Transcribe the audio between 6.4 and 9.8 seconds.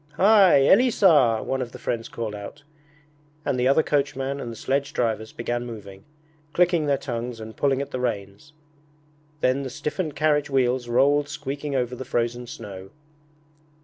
clicking their tongues and pulling at the reins. Then the